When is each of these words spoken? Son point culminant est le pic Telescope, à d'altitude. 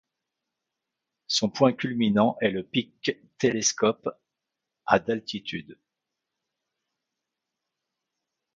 Son 1.27 1.51
point 1.51 1.73
culminant 1.73 2.35
est 2.41 2.49
le 2.49 2.63
pic 2.63 3.15
Telescope, 3.37 4.09
à 4.87 4.97
d'altitude. 4.97 5.77